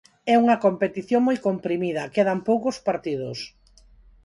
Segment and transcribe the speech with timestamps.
[0.33, 3.37] É unha competición moi comprimida, quedan poucos partidos.